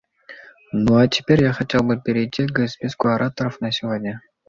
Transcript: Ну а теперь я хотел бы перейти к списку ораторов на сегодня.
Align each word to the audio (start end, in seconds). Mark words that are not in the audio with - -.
Ну 0.71 0.95
а 0.97 1.07
теперь 1.07 1.43
я 1.43 1.53
хотел 1.53 1.83
бы 1.83 2.01
перейти 2.01 2.47
к 2.47 2.67
списку 2.67 3.09
ораторов 3.09 3.61
на 3.61 3.71
сегодня. 3.71 4.19